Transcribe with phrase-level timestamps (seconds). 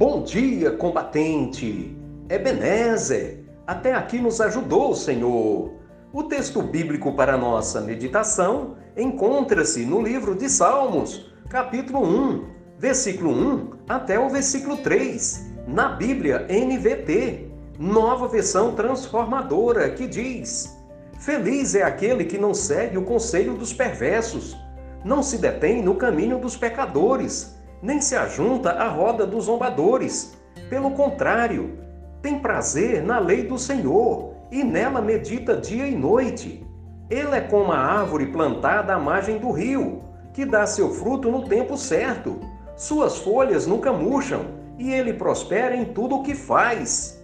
[0.00, 1.94] Bom dia, combatente!
[2.26, 5.74] Ebenezer, até aqui nos ajudou Senhor.
[6.10, 12.46] O texto bíblico para nossa meditação encontra-se no livro de Salmos, capítulo 1,
[12.78, 20.78] versículo 1 até o versículo 3, na Bíblia NVT, nova versão transformadora, que diz:
[21.18, 24.56] Feliz é aquele que não segue o conselho dos perversos,
[25.04, 30.36] não se detém no caminho dos pecadores nem se ajunta à roda dos zombadores.
[30.68, 31.78] Pelo contrário,
[32.22, 36.66] tem prazer na lei do Senhor e nela medita dia e noite.
[37.08, 41.44] Ele é como a árvore plantada à margem do rio, que dá seu fruto no
[41.44, 42.38] tempo certo.
[42.76, 44.44] Suas folhas nunca murcham
[44.78, 47.20] e ele prospera em tudo o que faz.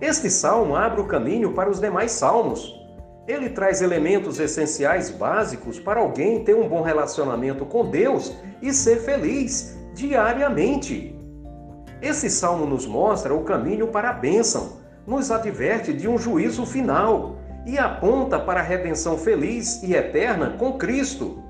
[0.00, 2.74] Este salmo abre o caminho para os demais salmos.
[3.28, 9.00] Ele traz elementos essenciais básicos para alguém ter um bom relacionamento com Deus e ser
[9.00, 11.14] feliz diariamente.
[12.00, 17.36] Esse salmo nos mostra o caminho para a bênção, nos adverte de um juízo final
[17.66, 21.42] e aponta para a redenção feliz e eterna com Cristo.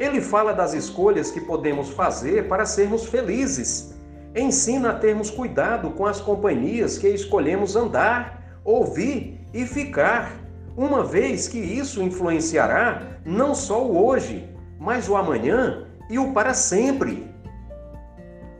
[0.00, 3.94] Ele fala das escolhas que podemos fazer para sermos felizes.
[4.34, 10.47] Ensina a termos cuidado com as companhias que escolhemos andar, ouvir e ficar
[10.78, 14.48] uma vez que isso influenciará não só o hoje,
[14.78, 17.26] mas o amanhã e o para sempre.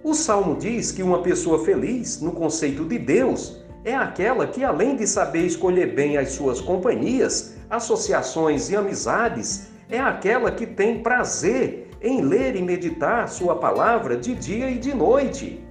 [0.02, 4.96] O salmo diz que uma pessoa feliz, no conceito de Deus, é aquela que, além
[4.96, 11.88] de saber escolher bem as suas companhias, associações e amizades, é aquela que tem prazer
[12.02, 15.64] em ler e meditar Sua palavra de dia e de noite.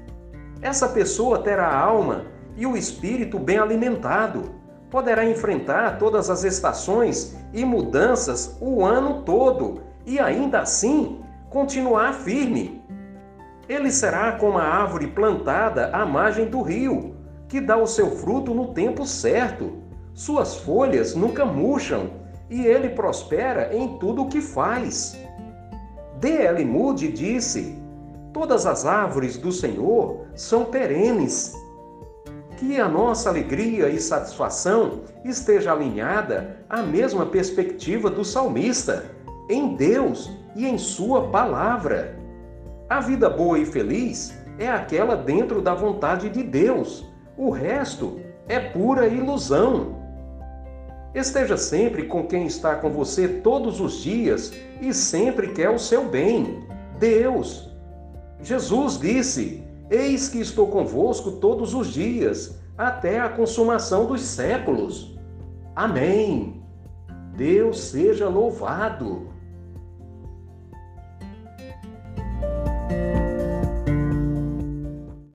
[0.61, 2.25] Essa pessoa terá a alma
[2.55, 4.55] e o espírito bem alimentado
[4.89, 12.81] poderá enfrentar todas as estações e mudanças o ano todo e ainda assim continuar firme.
[13.67, 17.15] Ele será como a árvore plantada à margem do rio,
[17.49, 19.83] que dá o seu fruto no tempo certo.
[20.13, 22.11] Suas folhas nunca murcham
[22.49, 25.19] e ele prospera em tudo o que faz.
[26.19, 26.63] D.L.
[26.65, 27.77] Moody disse:
[28.33, 31.53] Todas as árvores do Senhor são perenes
[32.57, 39.05] que a nossa alegria e satisfação esteja alinhada à mesma perspectiva do salmista,
[39.49, 42.17] em Deus e em Sua palavra.
[42.89, 47.05] A vida boa e feliz é aquela dentro da vontade de Deus,
[47.37, 49.95] o resto é pura ilusão.
[51.13, 54.51] Esteja sempre com quem está com você todos os dias
[54.81, 56.67] e sempre quer o seu bem,
[56.99, 57.69] Deus.
[58.41, 65.17] Jesus disse: Eis que estou convosco todos os dias, até a consumação dos séculos.
[65.75, 66.61] Amém.
[67.35, 69.29] Deus seja louvado.